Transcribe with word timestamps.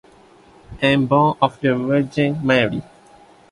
and 0.81 1.07
born 1.07 1.37
of 1.43 1.59
the 1.59 1.75
Virgin 1.75 2.39
Mary. 2.41 2.81